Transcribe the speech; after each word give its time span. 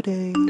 today. 0.00 0.41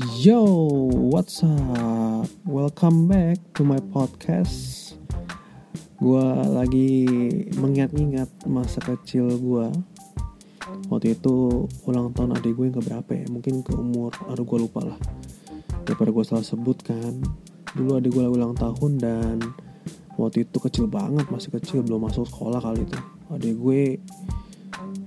Yo, 0.00 0.48
what's 1.12 1.44
up? 1.44 2.24
Welcome 2.48 3.04
back 3.04 3.36
to 3.52 3.68
my 3.68 3.76
podcast. 3.92 4.96
Gua 6.00 6.40
lagi 6.40 7.04
mengingat-ingat 7.52 8.48
masa 8.48 8.80
kecil 8.80 9.28
gua. 9.36 9.68
Waktu 10.88 11.20
itu 11.20 11.68
ulang 11.84 12.16
tahun 12.16 12.32
adik 12.32 12.56
gue 12.56 12.72
yang 12.72 12.80
keberapa 12.80 13.10
ya? 13.12 13.28
Mungkin 13.28 13.60
ke 13.60 13.76
umur, 13.76 14.16
aduh 14.24 14.48
gue 14.48 14.64
lupa 14.64 14.88
lah. 14.88 14.96
Daripada 15.84 16.08
gue 16.08 16.24
salah 16.24 16.48
sebut 16.48 16.80
kan. 16.80 17.20
Dulu 17.76 18.00
adik 18.00 18.16
gue 18.16 18.24
ulang 18.24 18.56
tahun 18.56 18.96
dan 18.96 19.36
waktu 20.16 20.48
itu 20.48 20.56
kecil 20.64 20.88
banget, 20.88 21.28
masih 21.28 21.52
kecil, 21.60 21.84
belum 21.84 22.08
masuk 22.08 22.24
sekolah 22.24 22.64
kali 22.64 22.88
itu. 22.88 22.96
Adik 23.28 23.52
gue 23.52 24.00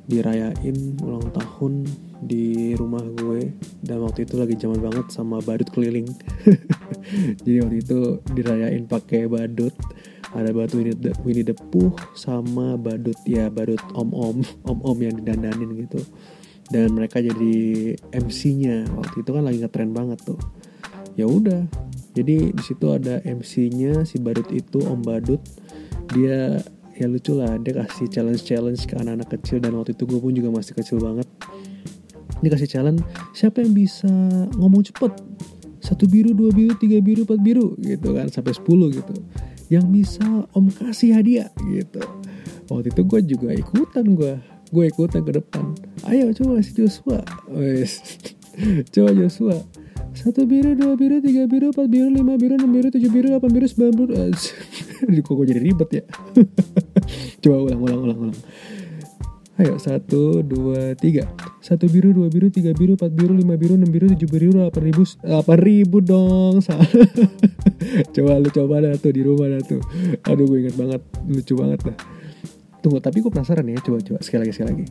dirayain 0.05 0.77
ulang 1.01 1.33
tahun 1.33 1.89
di 2.25 2.73
rumah 2.73 3.03
gue. 3.03 3.51
Dan 3.83 4.03
waktu 4.03 4.25
itu 4.25 4.39
lagi 4.39 4.55
zaman 4.55 4.79
banget 4.79 5.11
sama 5.11 5.43
badut 5.43 5.69
keliling. 5.71 6.07
Jadi 7.43 7.57
waktu 7.59 7.77
itu 7.83 7.99
dirayain 8.33 8.87
pakai 8.87 9.27
badut. 9.27 9.75
Ada 10.33 10.49
batu 10.49 10.81
Winnie 11.21 11.45
the, 11.45 11.53
Pooh 11.69 11.93
sama 12.17 12.73
badut 12.73 13.17
ya 13.29 13.53
badut 13.53 13.81
om-om. 13.93 14.41
Om-om 14.71 14.97
yang 14.97 15.15
didandanin 15.21 15.77
gitu. 15.85 16.01
Dan 16.73 16.95
mereka 16.97 17.21
jadi 17.21 17.93
MC-nya 18.15 18.87
waktu 18.97 19.21
itu 19.21 19.29
kan 19.29 19.43
lagi 19.45 19.61
ngetren 19.61 19.93
banget 19.93 20.25
tuh. 20.25 20.39
Ya 21.13 21.29
udah. 21.29 21.69
Jadi 22.17 22.49
di 22.49 22.63
situ 22.65 22.89
ada 22.89 23.21
MC-nya 23.21 24.05
si 24.09 24.17
badut 24.17 24.49
itu 24.49 24.81
om 24.85 25.01
badut. 25.05 25.41
Dia 26.13 26.61
ya 26.93 27.09
lucu 27.09 27.33
lah 27.33 27.57
dia 27.57 27.81
kasih 27.81 28.05
challenge 28.09 28.45
challenge 28.45 28.81
ke 28.89 28.97
anak-anak 28.97 29.29
kecil. 29.37 29.61
Dan 29.61 29.77
waktu 29.77 29.93
itu 29.93 30.09
gue 30.09 30.17
pun 30.17 30.33
juga 30.33 30.49
masih 30.49 30.73
kecil 30.73 30.97
banget 30.97 31.29
dia 32.43 32.51
kasih 32.51 32.67
challenge 32.67 33.01
siapa 33.31 33.63
yang 33.63 33.71
bisa 33.71 34.11
ngomong 34.59 34.83
cepet? 34.83 35.15
Satu 35.79 36.07
biru 36.07 36.35
dua 36.35 36.51
biru 36.51 36.75
tiga 36.75 36.99
biru 36.99 37.23
empat 37.23 37.39
biru 37.39 37.75
gitu 37.79 38.15
kan 38.15 38.27
sampai 38.27 38.51
10 38.55 38.99
gitu. 38.99 39.15
Yang 39.71 39.85
bisa 39.95 40.27
om 40.51 40.67
kasih 40.67 41.15
hadiah 41.15 41.47
gitu. 41.63 42.03
Waktu 42.67 42.91
itu 42.91 43.01
gue 43.07 43.19
juga 43.35 43.49
ikutan 43.55 44.05
gue 44.15 44.33
gue 44.73 44.85
ikutan 44.89 45.21
ke 45.23 45.31
depan. 45.39 45.71
Ayo 46.07 46.35
coba 46.35 46.59
si 46.59 46.75
Joshua. 46.75 47.23
Wes 47.47 47.99
coba 48.93 49.11
Joshua. 49.15 49.57
Satu 50.13 50.45
biru 50.45 50.77
dua 50.77 50.93
biru 50.93 51.17
tiga 51.23 51.49
biru 51.49 51.73
empat 51.73 51.87
biru 51.89 52.11
lima 52.11 52.37
biru 52.37 52.53
enam 52.59 52.69
biru 52.69 52.93
tujuh 52.93 53.09
biru 53.09 53.33
delapan 53.33 53.49
biru 53.49 53.65
sembilan 53.65 53.93
biru 53.97 54.13
kok 55.25 55.33
gue 55.33 55.45
jadi 55.49 55.61
ribet 55.61 55.89
ya? 55.89 56.03
Coba 57.43 57.57
ulang 57.65 57.81
ulang 57.81 57.99
ulang 58.03 58.19
ulang 58.29 58.39
ayo 59.61 59.77
satu 59.77 60.41
dua 60.41 60.97
tiga. 60.97 61.29
Satu 61.61 61.85
biru 61.85 62.09
dua 62.09 62.25
biru 62.25 62.49
tiga 62.49 62.73
biru 62.73 62.97
empat 62.97 63.13
biru 63.13 63.37
lima 63.37 63.53
biru 63.53 63.77
enam 63.77 63.89
biru 63.89 64.09
tujuh 64.17 64.29
biru 64.29 64.49
delapan 64.49 64.81
ribu 64.89 65.03
delapan 65.21 65.57
ribu 65.61 65.97
dong. 66.01 66.55
Coba 68.13 68.41
lu 68.41 68.49
coba 68.49 68.75
dah 68.81 68.97
tuh 68.97 69.13
di 69.13 69.21
rumah 69.21 69.47
dah 69.53 69.61
tuh. 69.61 69.81
Aduh 70.25 70.49
gue 70.49 70.65
inget 70.65 70.75
banget. 70.75 71.01
Lucu 71.29 71.53
banget 71.53 71.79
lah 71.85 71.97
tunggu 72.83 72.99
tapi 72.99 73.23
gue 73.23 73.31
penasaran 73.31 73.63
ya. 73.69 73.77
Coba 73.79 74.01
coba. 74.01 74.19
Sekali 74.25 74.49
lagi 74.49 74.53
sekali 74.57 74.69
lagi. 74.73 74.85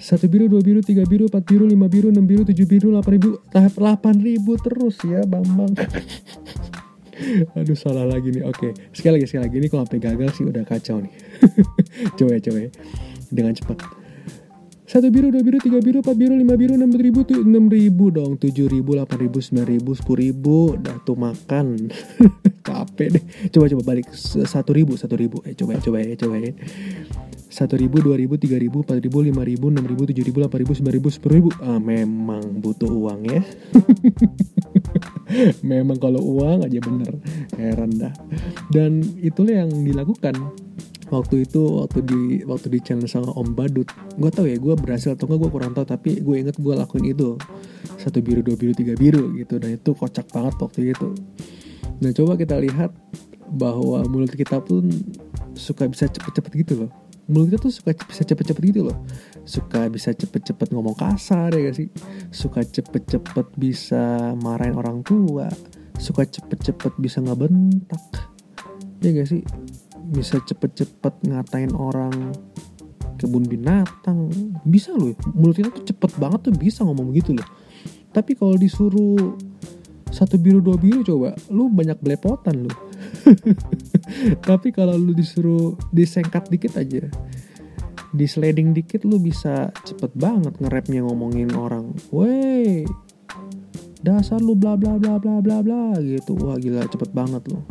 Satu 0.00 0.26
biru 0.26 0.50
dua 0.50 0.64
biru 0.64 0.80
tiga 0.82 1.06
biru 1.06 1.30
empat 1.30 1.44
biru 1.46 1.64
lima 1.64 1.86
biru 1.86 2.10
enam 2.10 2.26
biru 2.26 2.42
tujuh 2.42 2.66
biru 2.66 2.90
delapan 2.90 3.12
ribu 3.16 3.28
delapan 3.54 4.14
ribu 4.18 4.52
terus 4.58 4.98
ya 5.06 5.22
bambang. 5.24 5.72
Aduh 7.56 7.76
salah 7.76 8.08
lagi 8.08 8.32
nih. 8.32 8.42
Oke. 8.48 8.74
Sekali 8.96 9.20
lagi 9.20 9.28
sekali 9.28 9.46
lagi. 9.46 9.56
Ini 9.60 9.68
kalau 9.68 9.84
sampai 9.86 10.00
gagal 10.00 10.30
sih 10.34 10.44
udah 10.48 10.64
kacau 10.66 11.04
nih. 11.04 11.12
Coba 12.16 12.36
ya 12.36 12.40
coba 12.42 12.58
ya 12.64 12.70
dengan 13.30 13.54
cepat. 13.56 13.80
Satu 14.90 15.06
biru 15.06 15.30
dua 15.30 15.46
biru 15.46 15.62
tiga 15.62 15.78
biru 15.78 16.02
empat 16.02 16.18
biru 16.18 16.34
lima 16.34 16.58
biru 16.58 16.74
enam 16.74 16.90
ribu 16.90 17.22
tuh 17.22 17.46
enam 17.46 17.70
ribu 17.70 18.10
dong. 18.10 18.34
Tujuh 18.34 18.66
ribu 18.66 18.98
delapan 18.98 19.22
ribu 19.22 19.38
sembilan 19.38 19.66
ribu 19.70 19.90
sepuluh 19.94 20.18
ribu. 20.18 20.74
Dah 20.74 20.98
tuh 21.06 21.14
makan. 21.14 21.94
Capek 22.66 23.08
deh. 23.14 23.24
Coba 23.54 23.70
coba 23.70 23.82
balik. 23.94 24.10
Satu 24.18 24.74
ribu 24.74 24.98
satu 24.98 25.14
ribu. 25.14 25.46
Eh 25.46 25.54
coba 25.54 25.78
coba 25.78 26.02
ya 26.02 26.18
coba 26.18 26.42
ya 26.42 26.50
satu 27.50 27.74
ribu 27.74 27.98
dua 27.98 28.14
ribu 28.14 28.38
tiga 28.38 28.54
ribu 28.54 28.86
empat 28.86 29.02
ribu 29.02 29.26
lima 29.26 29.42
ribu 29.42 29.74
enam 29.74 29.82
ribu 29.82 30.06
tujuh 30.06 30.22
ribu 30.22 30.38
delapan 30.38 30.62
ribu 30.62 30.72
sembilan 30.78 30.96
ribu 31.02 31.08
sepuluh 31.10 31.34
ribu. 31.42 31.50
Ah 31.58 31.82
memang 31.82 32.62
butuh 32.62 32.86
uang 32.86 33.20
ya. 33.26 33.42
Memang 35.62 35.98
kalau 36.02 36.18
uang 36.18 36.66
aja 36.66 36.78
bener. 36.82 37.14
Heran 37.54 37.90
dah. 37.94 38.14
Dan 38.70 39.02
itulah 39.22 39.62
yang 39.62 39.70
dilakukan 39.86 40.34
waktu 41.10 41.42
itu 41.42 41.82
waktu 41.82 42.06
di 42.06 42.20
waktu 42.46 42.66
di 42.70 42.78
channel 42.78 43.10
sama 43.10 43.34
Om 43.34 43.58
Badut 43.58 43.90
gue 44.14 44.30
tau 44.30 44.46
ya 44.46 44.56
gue 44.56 44.74
berhasil 44.78 45.18
atau 45.18 45.26
enggak 45.26 45.38
gue 45.46 45.50
kurang 45.50 45.72
tahu 45.74 45.86
tapi 45.86 46.10
gue 46.22 46.36
inget 46.38 46.56
gue 46.56 46.74
lakuin 46.74 47.10
itu. 47.10 47.34
Satu 47.98 48.22
biru 48.22 48.40
dua 48.40 48.56
biru 48.56 48.72
tiga 48.72 48.94
biru 48.94 49.34
gitu 49.36 49.58
dan 49.58 49.76
itu 49.76 49.90
kocak 49.92 50.30
banget 50.30 50.54
waktu 50.62 50.94
itu. 50.94 51.12
Nah 52.00 52.10
coba 52.14 52.38
kita 52.38 52.56
lihat 52.62 52.94
bahwa 53.50 54.06
mulut 54.06 54.30
kita 54.32 54.62
pun 54.62 54.88
suka 55.58 55.90
bisa 55.90 56.06
cepet-cepet 56.06 56.52
gitu 56.64 56.86
loh. 56.86 56.90
Mulut 57.26 57.52
kita 57.52 57.58
tuh 57.66 57.74
suka 57.74 57.90
bisa 57.92 58.22
cepet-cepet 58.24 58.62
gitu 58.70 58.80
loh. 58.88 58.96
Suka 59.42 59.90
bisa 59.90 60.14
cepet-cepet 60.14 60.70
ngomong 60.70 60.94
kasar 60.94 61.50
ya 61.52 61.68
gak 61.68 61.76
sih? 61.76 61.88
Suka 62.30 62.62
cepet-cepet 62.62 63.46
bisa 63.58 64.32
marahin 64.38 64.78
orang 64.78 65.02
tua. 65.02 65.50
Suka 65.98 66.24
cepet-cepet 66.24 66.96
bisa 67.02 67.18
ngebentak. 67.20 68.30
Ya 69.02 69.10
gak 69.12 69.28
sih 69.28 69.42
bisa 70.10 70.42
cepet-cepet 70.42 71.30
ngatain 71.30 71.70
orang 71.72 72.34
kebun 73.16 73.46
binatang. 73.46 74.28
Bisa 74.66 74.90
loh 74.92 75.14
mulut 75.32 75.56
kita 75.56 75.70
tuh 75.70 75.84
cepet 75.86 76.10
banget 76.18 76.50
tuh 76.50 76.54
bisa 76.58 76.82
ngomong 76.82 77.14
begitu 77.14 77.38
loh. 77.38 77.46
Tapi 78.10 78.34
kalau 78.34 78.58
disuruh 78.58 79.38
satu 80.10 80.36
biru 80.36 80.58
dua 80.58 80.74
biru 80.74 81.06
coba 81.06 81.38
lu 81.54 81.70
banyak 81.70 81.94
belepotan 82.02 82.66
lu 82.66 82.72
tapi 84.50 84.74
kalau 84.74 84.98
lu 84.98 85.14
disuruh 85.14 85.78
disengkat 85.94 86.50
dikit 86.50 86.74
aja 86.74 87.06
di 88.10 88.26
sliding 88.26 88.74
dikit 88.74 89.06
lu 89.06 89.22
bisa 89.22 89.70
cepet 89.86 90.10
banget 90.18 90.58
nge-rapnya 90.58 91.06
ngomongin 91.06 91.54
orang. 91.54 91.94
Weh 92.10 92.82
dasar 94.02 94.42
lu 94.42 94.58
bla 94.58 94.74
bla 94.74 94.98
bla 94.98 95.22
bla 95.22 95.38
bla 95.38 95.62
bla 95.62 95.94
gitu. 96.02 96.34
Wah 96.42 96.58
gila 96.58 96.90
cepet 96.90 97.14
banget 97.14 97.46
lu 97.46 97.62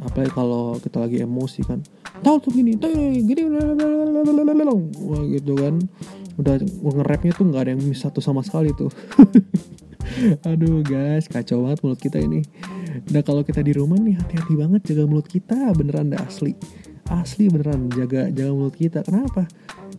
apalagi 0.00 0.32
kalau 0.32 0.76
kita 0.80 0.98
lagi 1.00 1.16
emosi 1.20 1.60
kan. 1.64 1.80
Tahu 2.20 2.36
tuh 2.40 2.50
gini 2.52 2.76
tuh 2.76 2.92
gini 2.92 3.42
wah 3.48 5.22
gitu 5.28 5.52
kan. 5.56 5.74
Udah 6.40 6.56
nge-rapnya 6.60 7.32
tuh 7.36 7.44
nggak 7.48 7.62
ada 7.68 7.70
yang 7.76 7.82
miss 7.84 8.00
satu 8.00 8.24
sama 8.24 8.40
sekali 8.40 8.72
tuh. 8.72 8.88
Aduh 10.48 10.82
guys 10.82 11.28
kacau 11.28 11.68
banget 11.68 11.78
mulut 11.84 12.00
kita 12.00 12.18
ini. 12.18 12.40
Nah 13.12 13.22
kalau 13.22 13.44
kita 13.44 13.60
di 13.60 13.76
rumah 13.76 14.00
nih 14.00 14.18
hati-hati 14.18 14.54
banget 14.56 14.80
jaga 14.92 15.04
mulut 15.06 15.28
kita 15.28 15.72
beneran 15.76 16.12
dah 16.12 16.24
asli. 16.24 16.56
Asli 17.10 17.52
beneran 17.52 17.92
jaga 17.92 18.32
jaga 18.32 18.52
mulut 18.52 18.76
kita. 18.76 19.04
Kenapa? 19.04 19.46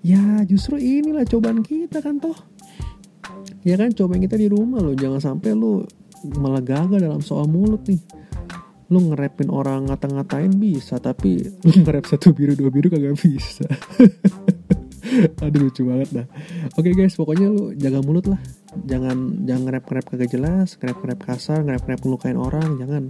Ya 0.01 0.41
justru 0.49 0.81
inilah 0.81 1.23
cobaan 1.29 1.61
kita 1.61 2.01
kan 2.01 2.17
toh. 2.17 2.37
Ya 3.61 3.77
kan 3.77 3.93
cobaan 3.93 4.25
kita 4.25 4.35
di 4.37 4.49
rumah 4.49 4.81
loh. 4.81 4.97
Jangan 4.97 5.21
sampai 5.21 5.53
lu 5.53 5.85
malah 6.37 6.61
gagal 6.61 7.01
dalam 7.01 7.21
soal 7.21 7.49
mulut 7.49 7.81
nih 7.85 8.20
lu 8.91 8.99
ngerepin 9.11 9.47
orang 9.47 9.87
ngata-ngatain 9.87 10.51
bisa 10.59 10.99
tapi 10.99 11.39
lu 11.65 11.71
ngerep 11.71 12.05
satu 12.05 12.35
biru 12.35 12.53
dua 12.59 12.67
biru 12.67 12.91
kagak 12.91 13.15
bisa. 13.15 13.65
Aduh 15.43 15.67
lucu 15.67 15.83
banget 15.87 16.09
dah. 16.11 16.27
Oke 16.75 16.91
okay 16.91 16.93
guys 16.95 17.15
pokoknya 17.15 17.47
lu 17.47 17.71
jaga 17.75 18.03
mulut 18.03 18.27
lah. 18.27 18.39
Jangan 18.83 19.47
jangan 19.47 19.63
ngerep 19.67 19.83
ngerep 19.87 20.05
kagak 20.11 20.29
jelas 20.31 20.75
ngerep 20.79 20.97
ngerep 21.03 21.19
kasar 21.23 21.59
ngerep 21.63 21.83
ngerep 21.87 22.01
ngelukain 22.03 22.39
orang. 22.39 22.79
Jangan. 22.79 23.07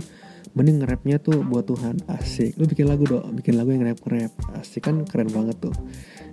Mending 0.52 0.84
ngerepnya 0.84 1.18
tuh 1.22 1.46
buat 1.46 1.64
Tuhan. 1.64 2.04
Asik. 2.12 2.60
Lu 2.60 2.66
bikin 2.68 2.90
lagu 2.90 3.06
dong. 3.06 3.38
Bikin 3.38 3.56
lagu 3.56 3.72
yang 3.74 3.86
ngerep 3.86 4.02
ngerep 4.04 4.34
asik 4.62 4.90
kan? 4.90 5.06
Keren 5.06 5.30
banget 5.30 5.58
tuh. 5.62 5.76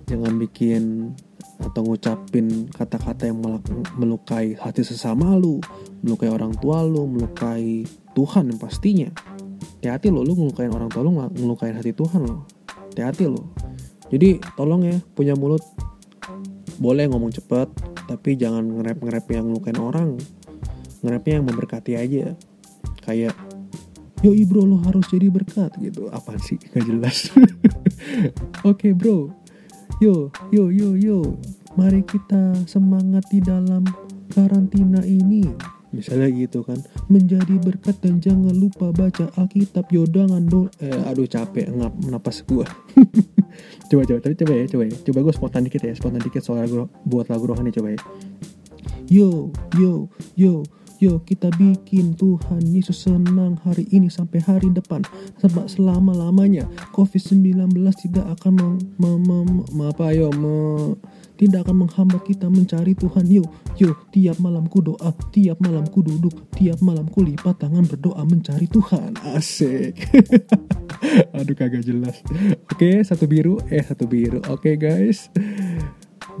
Jangan 0.09 0.41
bikin 0.41 1.13
atau 1.59 1.83
ngucapin 1.83 2.71
kata-kata 2.71 3.27
yang 3.27 3.43
melukai 3.99 4.55
hati 4.55 4.79
sesama 4.79 5.35
lu 5.35 5.59
melukai 5.99 6.31
orang 6.31 6.55
tua 6.55 6.87
lu 6.87 7.03
melukai 7.03 7.83
Tuhan 8.15 8.47
yang 8.47 8.59
pastinya 8.59 9.09
hati-hati 9.79 10.07
lo 10.11 10.23
lu 10.23 10.35
ngelukain 10.35 10.71
orang 10.71 10.89
tua 10.91 11.01
lu 11.03 11.11
ngelukain 11.15 11.75
hati 11.75 11.91
Tuhan 11.95 12.25
lo 12.25 12.47
hati-hati 12.91 13.25
lo 13.29 13.51
jadi 14.09 14.41
tolong 14.57 14.81
ya 14.89 14.97
punya 15.13 15.37
mulut. 15.37 15.61
Boleh 16.81 17.05
ngomong 17.05 17.29
cepet 17.29 17.69
tapi 18.09 18.33
jangan 18.33 18.65
ngerap 18.65 19.25
yang 19.29 19.53
ngelukain 19.53 19.77
orang. 19.77 20.17
Ngerapnya 21.05 21.33
yang 21.39 21.45
memberkati 21.45 21.93
aja. 21.95 22.33
Kayak 23.05 23.37
yo 24.19 24.35
bro 24.49 24.65
lo 24.65 24.81
harus 24.81 25.05
jadi 25.13 25.29
berkat 25.29 25.77
gitu. 25.77 26.09
Apa 26.09 26.35
sih? 26.41 26.57
Gak 26.57 26.89
jelas. 26.89 27.29
Oke 28.65 28.89
okay, 28.89 28.91
bro. 28.97 29.29
Yo 30.01 30.33
yo 30.49 30.73
yo 30.73 30.97
yo. 30.97 31.37
Mari 31.77 32.01
kita 32.01 32.57
semangat 32.65 33.29
di 33.29 33.39
dalam 33.45 33.85
karantina 34.33 35.05
ini 35.05 35.45
misalnya 35.91 36.29
gitu 36.33 36.61
kan. 36.65 36.79
Menjadi 37.07 37.55
berkat 37.57 37.97
dan 38.01 38.21
jangan 38.21 38.53
lupa 38.53 38.89
baca 38.93 39.29
Alkitab 39.37 39.89
yodangan 39.89 40.43
do 40.45 40.69
eh, 40.81 41.09
aduh 41.09 41.25
capek 41.25 41.69
ngap 41.69 41.93
napas 42.09 42.45
gua. 42.45 42.65
Coba 43.89 44.05
coba 44.05 44.19
tapi 44.21 44.37
coba 44.37 44.53
ya 44.53 44.65
coba 44.69 44.83
ya. 44.85 44.95
Coba 45.01 45.19
gue 45.25 45.33
spontan 45.33 45.61
dikit 45.65 45.81
ya 45.81 45.93
spontan 45.97 46.21
dikit 46.21 46.45
soal 46.45 46.61
lagu, 46.63 46.85
buat 47.09 47.25
lagu 47.27 47.49
rohani 47.49 47.73
coba 47.73 47.97
ya. 47.97 47.99
Yo 49.09 49.49
yo 49.73 50.13
yo 50.37 50.61
Yo 50.99 51.23
kita 51.23 51.47
bikin 51.55 52.19
Tuhan 52.19 52.59
Yesus 52.75 53.07
senang 53.07 53.55
hari 53.63 53.87
ini 53.95 54.11
sampai 54.11 54.43
hari 54.43 54.67
depan. 54.67 54.99
Sebab 55.39 55.71
selama-lamanya 55.71 56.67
COVID-19 56.91 57.71
tidak 58.03 58.27
akan 58.35 58.59
mem, 58.59 58.75
mem, 58.99 59.19
mem, 59.23 59.79
apa, 59.87 60.11
yo, 60.11 60.27
me, 60.35 60.99
tidak 61.39 61.63
akan 61.63 61.87
menghambat 61.87 62.21
kita 62.27 62.51
mencari 62.51 62.91
Tuhan. 62.99 63.23
Yuk, 63.31 63.47
yuk, 63.79 63.97
tiap 64.11 64.37
malam 64.43 64.67
ku 64.67 64.83
doa, 64.83 65.15
tiap 65.31 65.63
malam 65.63 65.87
ku 65.87 66.03
duduk, 66.03 66.51
tiap 66.51 66.83
malam 66.83 67.07
ku 67.07 67.23
lipat 67.23 67.63
tangan 67.63 67.87
berdoa 67.87 68.27
mencari 68.27 68.67
Tuhan. 68.67 69.15
Asik. 69.23 69.95
Aduh 71.39 71.55
kagak 71.55 71.87
jelas. 71.87 72.19
Oke, 72.67 72.99
satu 73.07 73.23
biru, 73.23 73.55
eh 73.71 73.79
satu 73.79 74.03
biru. 74.03 74.43
Oke 74.51 74.75
guys. 74.75 75.31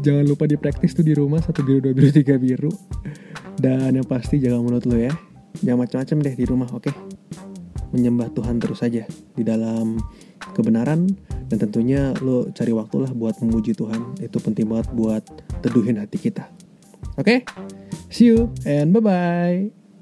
Jangan 0.03 0.27
lupa 0.27 0.43
dipraktis 0.51 0.91
tuh 0.91 1.07
di 1.07 1.15
rumah 1.15 1.39
satu 1.39 1.63
biru, 1.63 1.79
dua 1.79 1.93
biru, 1.95 2.11
tiga 2.11 2.35
biru. 2.35 2.71
Dan 3.55 3.95
yang 3.95 4.07
pasti 4.07 4.43
jangan 4.43 4.67
menurut 4.67 4.83
lo 4.83 4.99
ya. 4.99 5.15
Jangan 5.63 5.87
macam-macam 5.87 6.17
deh 6.27 6.35
di 6.35 6.45
rumah, 6.47 6.69
oke? 6.75 6.91
Menyembah 7.91 8.29
Tuhan 8.33 8.61
terus 8.61 8.81
saja 8.81 9.05
di 9.33 9.43
dalam 9.43 9.97
kebenaran. 10.53 11.09
Dan 11.49 11.57
tentunya 11.57 12.13
lo 12.21 12.53
cari 12.53 12.69
waktu 12.69 13.09
lah 13.09 13.11
buat 13.13 13.41
memuji 13.41 13.73
Tuhan. 13.73 14.21
Itu 14.21 14.37
penting 14.37 14.69
banget 14.69 14.93
buat 14.93 15.23
teduhin 15.65 15.97
hati 15.97 16.21
kita. 16.21 16.45
Oke? 17.17 17.43
Okay? 17.43 17.69
see 18.09 18.25
you 18.25 18.51
and 18.65 18.91
bye 18.91 18.99
bye 18.99 19.78